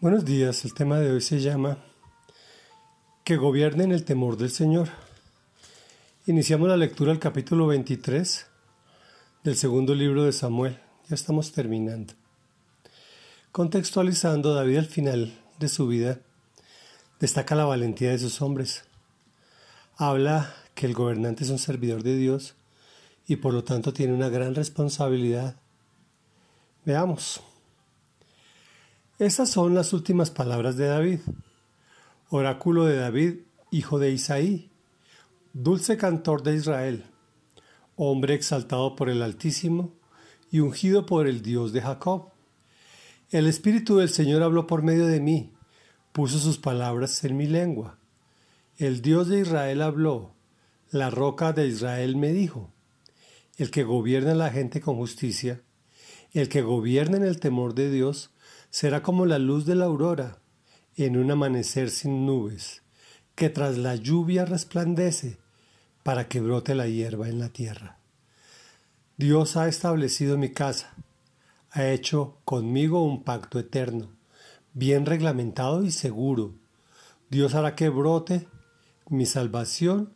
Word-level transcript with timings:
Buenos 0.00 0.24
días, 0.24 0.64
el 0.64 0.72
tema 0.72 0.98
de 0.98 1.12
hoy 1.12 1.20
se 1.20 1.40
llama 1.40 1.76
Que 3.22 3.36
gobiernen 3.36 3.92
el 3.92 4.06
temor 4.06 4.38
del 4.38 4.48
Señor. 4.48 4.88
Iniciamos 6.26 6.70
la 6.70 6.78
lectura 6.78 7.10
del 7.10 7.20
capítulo 7.20 7.66
23 7.66 8.46
del 9.44 9.56
segundo 9.56 9.94
libro 9.94 10.24
de 10.24 10.32
Samuel. 10.32 10.78
Ya 11.10 11.14
estamos 11.14 11.52
terminando. 11.52 12.14
Contextualizando, 13.52 14.54
David 14.54 14.78
al 14.78 14.86
final 14.86 15.38
de 15.58 15.68
su 15.68 15.86
vida 15.86 16.18
destaca 17.18 17.54
la 17.54 17.66
valentía 17.66 18.08
de 18.08 18.18
sus 18.18 18.40
hombres. 18.40 18.84
Habla 19.98 20.54
que 20.74 20.86
el 20.86 20.94
gobernante 20.94 21.44
es 21.44 21.50
un 21.50 21.58
servidor 21.58 22.02
de 22.02 22.16
Dios 22.16 22.54
y 23.26 23.36
por 23.36 23.52
lo 23.52 23.64
tanto 23.64 23.92
tiene 23.92 24.14
una 24.14 24.30
gran 24.30 24.54
responsabilidad. 24.54 25.56
Veamos. 26.86 27.42
Estas 29.20 29.50
son 29.50 29.74
las 29.74 29.92
últimas 29.92 30.30
palabras 30.30 30.78
de 30.78 30.86
David. 30.86 31.18
Oráculo 32.30 32.86
de 32.86 32.96
David, 32.96 33.40
hijo 33.70 33.98
de 33.98 34.12
Isaí, 34.12 34.70
dulce 35.52 35.98
cantor 35.98 36.42
de 36.42 36.54
Israel, 36.54 37.04
hombre 37.96 38.32
exaltado 38.32 38.96
por 38.96 39.10
el 39.10 39.20
Altísimo 39.20 39.92
y 40.50 40.60
ungido 40.60 41.04
por 41.04 41.26
el 41.26 41.42
Dios 41.42 41.74
de 41.74 41.82
Jacob. 41.82 42.30
El 43.30 43.46
Espíritu 43.46 43.98
del 43.98 44.08
Señor 44.08 44.42
habló 44.42 44.66
por 44.66 44.82
medio 44.82 45.06
de 45.06 45.20
mí, 45.20 45.52
puso 46.12 46.38
sus 46.38 46.56
palabras 46.56 47.22
en 47.22 47.36
mi 47.36 47.46
lengua. 47.46 47.98
El 48.78 49.02
Dios 49.02 49.28
de 49.28 49.40
Israel 49.40 49.82
habló, 49.82 50.32
la 50.92 51.10
roca 51.10 51.52
de 51.52 51.66
Israel 51.66 52.16
me 52.16 52.32
dijo, 52.32 52.72
el 53.58 53.70
que 53.70 53.84
gobierna 53.84 54.32
a 54.32 54.36
la 54.36 54.48
gente 54.48 54.80
con 54.80 54.96
justicia, 54.96 55.60
el 56.32 56.48
que 56.48 56.62
gobierna 56.62 57.18
en 57.18 57.24
el 57.24 57.38
temor 57.38 57.74
de 57.74 57.90
Dios, 57.90 58.30
será 58.70 59.02
como 59.02 59.26
la 59.26 59.38
luz 59.38 59.66
de 59.66 59.74
la 59.74 59.86
aurora 59.86 60.38
en 60.96 61.16
un 61.16 61.30
amanecer 61.30 61.90
sin 61.90 62.24
nubes, 62.24 62.82
que 63.34 63.50
tras 63.50 63.76
la 63.78 63.96
lluvia 63.96 64.44
resplandece 64.44 65.38
para 66.02 66.28
que 66.28 66.40
brote 66.40 66.74
la 66.74 66.86
hierba 66.86 67.28
en 67.28 67.40
la 67.40 67.48
tierra. 67.48 67.98
Dios 69.16 69.56
ha 69.56 69.68
establecido 69.68 70.38
mi 70.38 70.50
casa, 70.50 70.94
ha 71.72 71.86
hecho 71.86 72.38
conmigo 72.44 73.02
un 73.02 73.24
pacto 73.24 73.58
eterno, 73.58 74.08
bien 74.72 75.04
reglamentado 75.04 75.84
y 75.84 75.90
seguro. 75.90 76.54
Dios 77.28 77.54
hará 77.54 77.74
que 77.74 77.88
brote 77.88 78.48
mi 79.08 79.26
salvación 79.26 80.12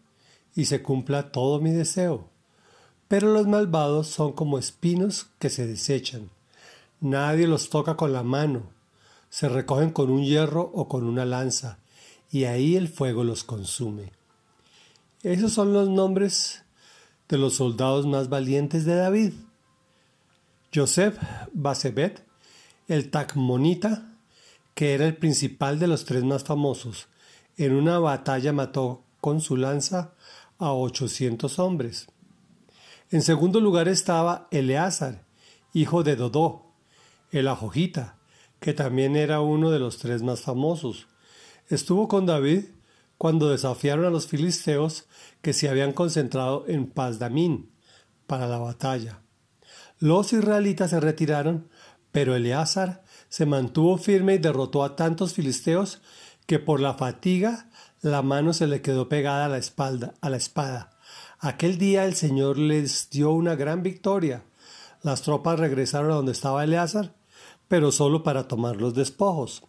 y 0.55 0.67
se 0.67 0.83
cumpla 0.83 1.33
todo 1.33 1.61
mi 1.61 1.71
deseo. 1.71 2.31
Pero 3.09 3.33
los 3.33 3.47
malvados 3.47 4.09
son 4.09 4.33
como 4.33 4.59
espinos 4.59 5.27
que 5.39 5.51
se 5.51 5.67
desechan 5.67 6.31
Nadie 7.05 7.47
los 7.47 7.69
toca 7.69 7.99
con 7.99 8.15
la 8.15 8.23
mano, 8.23 8.63
se 9.29 9.51
recogen 9.51 9.91
con 9.91 10.09
un 10.09 10.25
hierro 10.25 10.71
o 10.73 10.89
con 10.89 11.05
una 11.05 11.27
lanza, 11.27 11.79
y 12.31 12.45
ahí 12.45 12.77
el 12.77 12.89
fuego 12.89 13.25
los 13.25 13.45
consume. 13.45 14.11
Esos 15.23 15.53
son 15.53 15.75
los 15.75 15.91
nombres 15.91 16.65
de 17.29 17.37
los 17.37 17.57
soldados 17.57 18.07
más 18.07 18.31
valientes 18.31 18.87
de 18.87 18.95
David. 18.95 19.35
Joseph 20.75 21.19
Basebet, 21.53 22.25
el 22.89 23.11
Tacmonita, 23.11 24.11
que 24.75 24.95
era 24.95 25.05
el 25.05 25.19
principal 25.19 25.79
de 25.79 25.89
los 25.89 26.07
tres 26.07 26.25
más 26.25 26.43
famosos, 26.43 27.09
en 27.59 27.75
una 27.75 27.99
batalla 27.99 28.55
mató 28.55 29.03
con 29.21 29.43
su 29.43 29.59
lanza 29.59 30.15
a 30.57 30.73
ochocientos 30.73 31.59
hombres. 31.59 32.07
En 33.11 33.21
segundo 33.21 33.61
lugar 33.61 33.89
estaba 33.89 34.49
Eleazar, 34.51 35.27
hijo 35.75 36.03
de 36.03 36.17
Dodó, 36.17 36.64
el 37.39 37.49
Ajojita, 37.49 38.17
que 38.61 38.73
también 38.73 39.17
era 39.17 39.41
uno 39.41 39.71
de 39.71 39.79
los 39.79 39.99
tres 39.99 40.23
más 40.23 40.41
famosos. 40.41 41.07
Estuvo 41.69 42.09
con 42.09 42.27
David 42.27 42.65
cuando 43.19 43.51
desafiaron 43.51 44.05
a 44.05 44.11
los 44.11 44.27
filisteos 44.27 45.07
que 45.43 45.53
se 45.53 45.69
habían 45.69 45.93
concentrado 45.93 46.65
en 46.69 46.87
Pazdamín 46.87 47.71
para 48.27 48.47
la 48.47 48.59
batalla. 48.59 49.21
Los 49.99 50.33
israelitas 50.33 50.91
se 50.91 51.01
retiraron, 51.01 51.69
pero 52.13 52.35
Eleazar 52.35 53.03
se 53.29 53.47
mantuvo 53.47 53.99
firme 53.99 54.35
y 54.35 54.39
derrotó 54.39 54.85
a 54.85 54.97
tantos 54.97 55.35
filisteos 55.35 56.01
que 56.47 56.59
por 56.59 56.81
la 56.81 56.95
fatiga 56.95 57.71
la 58.01 58.23
mano 58.23 58.53
se 58.53 58.67
le 58.67 58.83
quedó 58.83 59.09
pegada 59.09 59.47
a 59.47 59.49
la 59.49 59.59
espalda, 59.59 60.15
a 60.21 60.31
la 60.31 60.37
espada. 60.37 60.91
Aquel 61.39 61.79
día 61.79 62.05
el 62.05 62.15
Señor 62.15 62.59
les 62.59 63.11
dio 63.11 63.33
una 63.33 63.55
gran 63.55 63.83
victoria. 63.83 64.45
Las 65.03 65.23
tropas 65.23 65.59
regresaron 65.59 66.11
a 66.11 66.15
donde 66.15 66.33
estaba 66.33 66.65
Eleazar 66.65 67.15
pero 67.75 67.91
solo 67.91 68.23
para 68.23 68.47
tomar 68.47 68.77
los 68.77 68.95
despojos. 68.95 69.65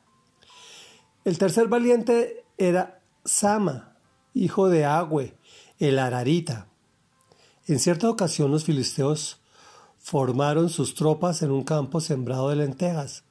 El 1.23 1.39
tercer 1.39 1.67
valiente 1.67 2.45
era 2.55 3.01
Sama, 3.23 3.97
hijo 4.35 4.69
de 4.69 4.85
Agüe, 4.85 5.35
el 5.79 5.97
Ararita. 5.97 6.67
En 7.65 7.79
cierta 7.79 8.07
ocasión 8.07 8.51
los 8.51 8.63
filisteos 8.63 9.41
formaron 9.97 10.69
sus 10.69 10.93
tropas 10.93 11.41
en 11.41 11.49
un 11.49 11.63
campo 11.63 11.99
sembrado 11.99 12.49
de 12.49 12.57
lentejas. 12.57 13.23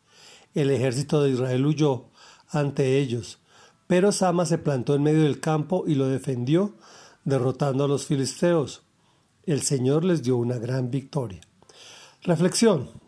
El 0.54 0.70
ejército 0.70 1.22
de 1.22 1.30
Israel 1.30 1.66
huyó 1.66 2.06
ante 2.48 2.98
ellos, 2.98 3.38
pero 3.86 4.10
Sama 4.10 4.44
se 4.44 4.58
plantó 4.58 4.96
en 4.96 5.04
medio 5.04 5.22
del 5.22 5.38
campo 5.38 5.84
y 5.86 5.94
lo 5.94 6.08
defendió, 6.08 6.74
derrotando 7.22 7.84
a 7.84 7.88
los 7.88 8.06
filisteos. 8.06 8.82
El 9.44 9.62
Señor 9.62 10.04
les 10.04 10.24
dio 10.24 10.36
una 10.36 10.58
gran 10.58 10.90
victoria. 10.90 11.42
Reflexión. 12.24 13.03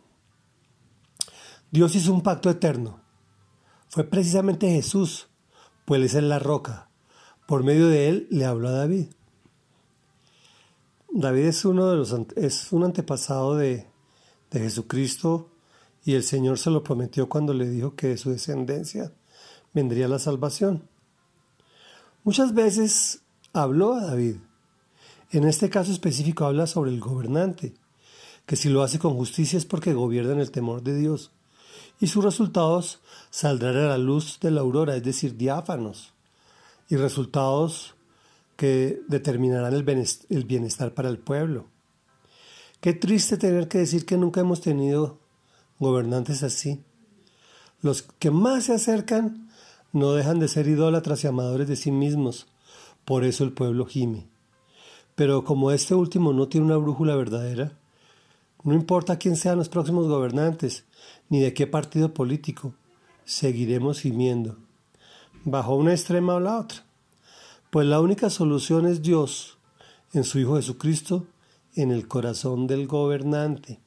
Dios 1.71 1.95
hizo 1.97 2.13
un 2.13 2.23
pacto 2.23 2.49
eterno. 2.49 3.01
Fue 3.89 4.05
precisamente 4.05 4.71
Jesús, 4.71 5.29
pues 5.85 6.15
es 6.15 6.23
la 6.23 6.39
roca. 6.39 6.89
Por 7.47 7.65
medio 7.65 7.89
de 7.89 8.09
él 8.09 8.29
le 8.31 8.45
habló 8.45 8.69
a 8.69 8.73
David. 8.73 9.07
David 11.11 11.47
es 11.47 11.65
uno 11.65 11.91
de 11.91 11.97
los 11.97 12.15
es 12.37 12.73
un 12.73 12.85
antepasado 12.85 13.57
de, 13.57 13.87
de 14.51 14.61
Jesucristo 14.61 15.51
y 16.05 16.15
el 16.15 16.23
Señor 16.23 16.59
se 16.59 16.71
lo 16.71 16.83
prometió 16.83 17.29
cuando 17.29 17.55
le 17.55 17.69
dijo 17.69 17.97
que 17.97 18.09
de 18.09 18.17
su 18.17 18.31
descendencia 18.31 19.13
vendría 19.73 20.09
la 20.09 20.19
salvación. 20.19 20.89
Muchas 22.23 22.55
veces 22.55 23.23
habló 23.53 23.95
a 23.95 24.07
David. 24.07 24.37
En 25.31 25.45
este 25.45 25.71
caso 25.71 25.91
específico 25.91 26.45
habla 26.45 26.67
sobre 26.67 26.91
el 26.91 27.01
gobernante, 27.01 27.75
que 28.47 28.57
si 28.57 28.69
lo 28.69 28.83
hace 28.83 28.99
con 28.99 29.15
justicia 29.15 29.57
es 29.57 29.65
porque 29.65 29.95
gobierna 29.95 30.33
en 30.33 30.41
el 30.41 30.51
temor 30.51 30.83
de 30.83 30.97
Dios 30.97 31.33
y 32.01 32.09
sus 32.09 32.25
resultados 32.25 33.01
saldrán 33.31 33.77
a 33.77 33.89
la 33.89 33.99
luz 33.99 34.39
de 34.41 34.51
la 34.51 34.61
aurora, 34.61 34.97
es 34.97 35.03
decir, 35.03 35.37
diáfanos, 35.37 36.13
y 36.89 36.97
resultados 36.97 37.95
que 38.57 39.03
determinarán 39.09 39.75
el 39.75 40.45
bienestar 40.45 40.95
para 40.95 41.09
el 41.09 41.19
pueblo. 41.19 41.67
Qué 42.81 42.93
triste 42.93 43.37
tener 43.37 43.69
que 43.69 43.79
decir 43.79 44.07
que 44.07 44.17
nunca 44.17 44.41
hemos 44.41 44.61
tenido 44.61 45.19
gobernantes 45.79 46.43
así. 46.43 46.83
Los 47.83 48.03
que 48.03 48.31
más 48.31 48.65
se 48.65 48.75
acercan 48.75 49.49
no 49.93 50.13
dejan 50.13 50.39
de 50.39 50.49
ser 50.49 50.69
idólatras 50.69 51.25
y 51.25 51.27
amadores 51.27 51.69
de 51.69 51.77
sí 51.77 51.91
mismos, 51.91 52.47
por 53.05 53.25
eso 53.25 53.45
el 53.45 53.53
pueblo 53.53 53.87
gime. 53.87 54.27
Pero 55.15 55.45
como 55.45 55.71
este 55.71 55.95
último 55.95 56.33
no 56.33 56.49
tiene 56.49 56.67
una 56.67 56.77
brújula 56.77 57.17
verdadera, 57.17 57.79
no 58.67 58.75
importa 58.75 59.17
quién 59.17 59.37
sean 59.37 59.59
los 59.59 59.69
próximos 59.69 60.09
gobernantes, 60.09 60.85
ni 61.29 61.41
de 61.41 61.55
qué 61.55 61.69
partido 61.69 62.13
político, 62.13 62.75
seguiremos 63.25 64.01
gimiendo, 64.01 64.57
bajo 65.45 65.77
una 65.77 65.93
extrema 65.93 66.35
o 66.35 66.41
la 66.41 66.59
otra. 66.59 66.85
Pues 67.71 67.87
la 67.87 68.01
única 68.01 68.29
solución 68.29 68.89
es 68.89 69.03
Dios, 69.03 69.57
en 70.13 70.25
su 70.25 70.41
Hijo 70.41 70.57
Jesucristo, 70.57 71.29
en 71.77 71.93
el 71.93 72.09
corazón 72.09 72.67
del 72.67 72.89
gobernante. 72.89 73.79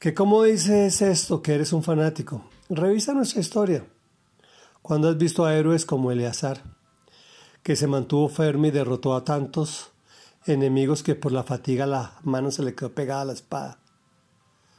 ¿Qué 0.00 0.12
cómo 0.12 0.42
dices 0.42 1.00
esto 1.00 1.40
que 1.40 1.54
eres 1.54 1.72
un 1.72 1.84
fanático? 1.84 2.46
Revisa 2.68 3.14
nuestra 3.14 3.40
historia. 3.40 3.86
Cuando 4.82 5.08
has 5.08 5.16
visto 5.16 5.44
a 5.44 5.54
héroes 5.54 5.86
como 5.86 6.10
Eleazar, 6.10 6.64
que 7.62 7.76
se 7.76 7.86
mantuvo 7.86 8.28
firme 8.28 8.68
y 8.68 8.72
derrotó 8.72 9.14
a 9.14 9.24
tantos 9.24 9.92
enemigos 10.46 11.02
que 11.02 11.14
por 11.14 11.32
la 11.32 11.42
fatiga 11.42 11.86
la 11.86 12.18
mano 12.22 12.50
se 12.50 12.62
le 12.62 12.74
quedó 12.74 12.92
pegada 12.92 13.22
a 13.22 13.26
la 13.26 13.32
espada 13.32 13.78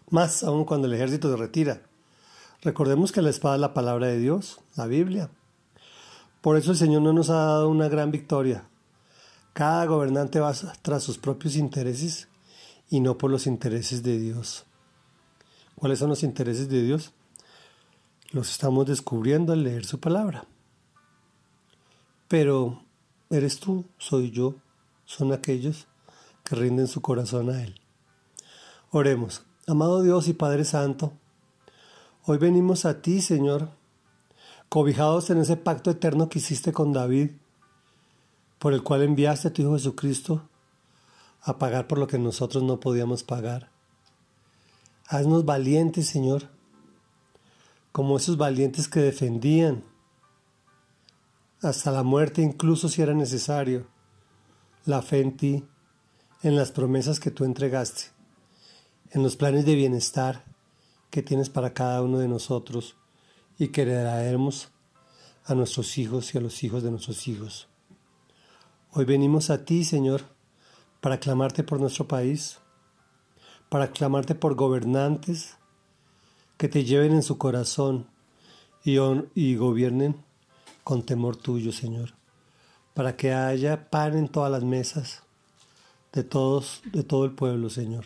más 0.10 0.44
aún 0.44 0.66
cuando 0.66 0.88
el 0.88 0.94
ejército 0.94 1.30
se 1.30 1.38
retira. 1.38 1.82
Recordemos 2.62 3.12
que 3.12 3.22
la 3.22 3.30
espada 3.30 3.56
es 3.56 3.62
la 3.62 3.74
palabra 3.74 4.08
de 4.08 4.20
Dios, 4.20 4.60
la 4.76 4.88
Biblia. 4.88 5.30
Por 6.42 6.58
eso 6.58 6.72
el 6.72 6.78
Señor 6.78 7.02
no 7.02 7.14
nos 7.14 7.30
ha 7.30 7.36
dado 7.36 7.70
una 7.70 7.88
gran 7.90 8.12
victoria. 8.12 8.68
Cada 9.54 9.86
gobernante 9.86 10.40
va 10.40 10.54
tras 10.82 11.04
sus 11.04 11.18
propios 11.18 11.56
intereses 11.56 12.28
y 12.90 13.00
no 13.00 13.18
por 13.18 13.32
los 13.32 13.48
intereses 13.48 14.04
de 14.04 14.18
Dios. 14.18 14.66
¿Cuáles 15.76 16.00
son 16.00 16.10
los 16.10 16.24
intereses 16.24 16.70
de 16.70 16.84
Dios? 16.84 17.14
Los 18.32 18.52
estamos 18.52 18.86
descubriendo 18.86 19.54
al 19.54 19.64
leer 19.64 19.86
su 19.86 20.00
palabra. 20.00 20.46
Pero 22.28 22.84
eres 23.30 23.60
tú, 23.60 23.86
soy 23.98 24.32
yo, 24.32 24.56
son 25.10 25.34
aquellos 25.34 25.88
que 26.44 26.56
rinden 26.56 26.88
su 26.88 27.02
corazón 27.02 27.50
a 27.50 27.64
Él. 27.64 27.82
Oremos. 28.92 29.42
Amado 29.66 30.04
Dios 30.04 30.28
y 30.28 30.34
Padre 30.34 30.66
Santo, 30.66 31.14
Hoy 32.26 32.38
venimos 32.38 32.86
a 32.86 33.02
ti, 33.02 33.22
Señor, 33.22 33.70
cobijados 34.68 35.32
en 35.32 35.40
ese 35.40 35.58
pacto 35.58 35.90
eterno 35.90 36.30
que 36.30 36.38
hiciste 36.38 36.72
con 36.72 36.94
David, 36.94 37.32
por 38.60 38.74
el 38.74 38.84
cual 38.84 39.02
enviaste 39.02 39.48
a 39.48 39.54
tu 39.54 39.64
Hijo 39.64 39.74
Jesucristo 39.74 40.48
a 41.42 41.58
pagar 41.58 41.88
por 41.88 41.98
lo 41.98 42.06
que 42.06 42.20
nosotros 42.20 42.62
no 42.62 42.80
podíamos 42.80 43.24
pagar. 43.24 43.72
Haznos 45.08 45.44
valientes, 45.46 46.08
Señor, 46.08 46.50
como 47.92 48.18
esos 48.18 48.38
valientes 48.38 48.88
que 48.88 49.00
defendían 49.00 49.84
hasta 51.64 51.92
la 51.92 52.04
muerte, 52.04 52.44
incluso 52.44 52.90
si 52.90 53.02
era 53.02 53.16
necesario, 53.16 53.88
la 54.90 55.04
fe 55.04 55.22
en 55.22 55.38
ti, 55.38 55.64
en 56.42 56.56
las 56.56 56.72
promesas 56.72 57.20
que 57.20 57.30
tú 57.30 57.46
entregaste, 57.46 58.06
en 59.12 59.22
los 59.22 59.36
planes 59.36 59.64
de 59.66 59.76
bienestar 59.76 60.44
que 61.12 61.22
tienes 61.22 61.50
para 61.50 61.76
cada 61.76 62.02
uno 62.02 62.18
de 62.18 62.28
nosotros 62.28 62.96
y 63.60 63.68
que 63.68 63.84
heredaremos 63.84 64.70
a 65.46 65.54
nuestros 65.54 65.98
hijos 66.00 66.34
y 66.34 66.40
a 66.40 66.42
los 66.42 66.64
hijos 66.64 66.82
de 66.82 66.90
nuestros 66.90 67.28
hijos. 67.28 67.68
Hoy 68.92 69.06
venimos 69.06 69.52
a 69.52 69.64
ti, 69.64 69.84
Señor, 69.84 70.24
para 71.02 71.20
clamarte 71.20 71.64
por 71.64 71.80
nuestro 71.80 72.08
país, 72.08 72.58
para 73.70 73.92
clamarte 73.92 74.34
por 74.34 74.56
gobernantes 74.56 75.58
que 76.58 76.68
te 76.68 76.84
lleven 76.84 77.12
en 77.12 77.22
su 77.22 77.38
corazón 77.38 78.08
y, 78.84 78.98
y 79.36 79.56
gobiernen 79.56 80.24
con 80.84 81.06
temor 81.06 81.36
tuyo, 81.36 81.72
Señor, 81.72 82.14
para 82.94 83.16
que 83.16 83.34
haya 83.34 83.90
pan 83.90 84.18
en 84.18 84.28
todas 84.28 84.52
las 84.52 84.64
mesas 84.64 85.24
de 86.14 86.24
todos, 86.24 86.82
de 86.92 87.04
todo 87.04 87.26
el 87.26 87.32
pueblo, 87.32 87.70
Señor. 87.70 88.06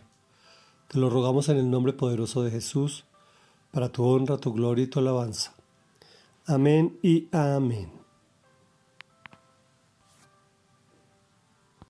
Te 0.88 1.00
lo 1.00 1.09
rogamos 1.09 1.50
en 1.50 1.57
el 1.57 1.69
nombre 1.69 1.94
poderoso 1.94 2.44
de 2.44 2.51
Jesús, 2.51 3.06
para 3.71 3.89
tu 3.89 4.03
honra, 4.06 4.38
tu 4.38 4.53
gloria 4.53 4.83
y 4.83 4.88
tu 4.88 5.00
alabanza. 5.00 5.53
Amén 6.45 7.00
y 7.01 7.27
amén. 7.31 8.03